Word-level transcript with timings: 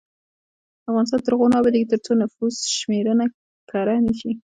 افغانستان 0.89 1.19
تر 1.25 1.33
هغو 1.35 1.51
نه 1.51 1.57
ابادیږي، 1.59 1.89
ترڅو 1.91 2.11
نفوس 2.21 2.55
شمېرنه 2.77 3.25
کره 3.69 3.95
نشي. 4.05 4.31